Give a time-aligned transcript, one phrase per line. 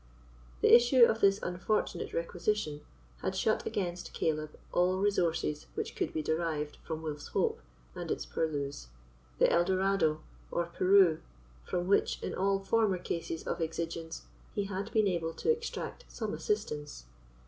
[0.61, 2.81] The issue of this unfortunate requisition
[3.21, 7.61] had shut against Caleb all resources which could be derived from Wolf's Hope
[7.93, 8.87] and its purlieus,
[9.37, 11.21] the El Dorado, or Peru,
[11.63, 14.23] from which, in all former cases of exigence,
[14.55, 17.05] he had been able to extract some assistance.